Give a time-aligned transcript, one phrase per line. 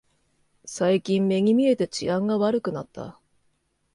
[0.65, 3.19] 最近目に見えて治安が悪くなった